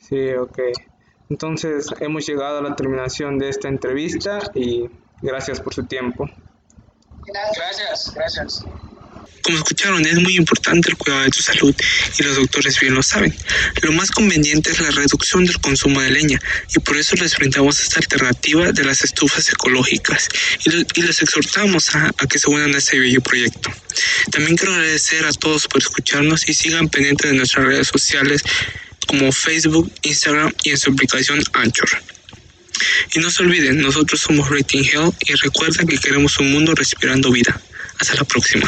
Sí, 0.00 0.34
ok. 0.34 0.58
Entonces 1.28 1.86
hemos 2.00 2.26
llegado 2.26 2.58
a 2.58 2.62
la 2.62 2.74
terminación 2.74 3.38
de 3.38 3.48
esta 3.48 3.68
entrevista 3.68 4.40
y 4.54 4.90
gracias 5.22 5.60
por 5.60 5.72
su 5.74 5.86
tiempo. 5.86 6.26
Gracias, 7.26 8.12
gracias. 8.14 8.64
Como 9.42 9.56
escucharon, 9.56 10.04
es 10.04 10.18
muy 10.20 10.36
importante 10.36 10.90
el 10.90 10.96
cuidado 10.96 11.22
de 11.22 11.30
tu 11.30 11.42
salud 11.42 11.74
y 12.18 12.22
los 12.22 12.36
doctores 12.36 12.78
bien 12.78 12.94
lo 12.94 13.02
saben. 13.02 13.34
Lo 13.82 13.92
más 13.92 14.10
conveniente 14.10 14.70
es 14.70 14.80
la 14.80 14.90
reducción 14.90 15.44
del 15.44 15.58
consumo 15.60 16.00
de 16.00 16.10
leña 16.10 16.40
y 16.74 16.78
por 16.80 16.96
eso 16.96 17.16
les 17.16 17.36
brindamos 17.36 17.80
esta 17.80 18.00
alternativa 18.00 18.72
de 18.72 18.84
las 18.84 19.02
estufas 19.02 19.48
ecológicas 19.48 20.28
y, 20.64 21.00
les 21.02 21.22
exhortamos 21.22 21.94
a, 21.94 22.12
que 22.28 22.38
se 22.38 22.50
unan 22.50 22.74
a 22.74 22.78
este 22.78 22.98
bello 22.98 23.20
proyecto. 23.20 23.72
También 24.30 24.56
quiero 24.56 24.74
agradecer 24.74 25.24
a 25.24 25.32
todos 25.32 25.66
por 25.66 25.80
escucharnos 25.80 26.48
y 26.48 26.54
sigan 26.54 26.88
pendientes 26.88 27.30
de 27.30 27.36
nuestras 27.36 27.64
redes 27.64 27.88
sociales 27.88 28.42
como 29.06 29.32
Facebook, 29.32 29.90
Instagram 30.02 30.52
y 30.64 30.70
en 30.70 30.78
su 30.78 30.90
aplicación 30.90 31.42
Anchor. 31.52 31.88
Y 33.14 33.18
no 33.18 33.30
se 33.30 33.42
olviden, 33.42 33.80
nosotros 33.80 34.20
somos 34.20 34.48
Rating 34.48 34.84
Health 34.84 35.16
y 35.26 35.34
recuerden 35.34 35.86
que 35.86 35.98
queremos 35.98 36.38
un 36.38 36.52
mundo 36.52 36.74
respirando 36.74 37.30
vida. 37.30 37.60
Hasta 38.00 38.14
la 38.14 38.24
próxima. 38.24 38.66